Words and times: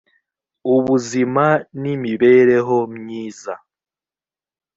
ubuzima 0.73 1.45
n 1.81 1.83
imibereho 1.95 2.77
myiza 2.95 3.53